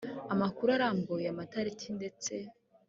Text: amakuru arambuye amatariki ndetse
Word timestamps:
amakuru 0.33 0.69
arambuye 0.77 1.25
amatariki 1.29 1.87
ndetse 1.97 2.33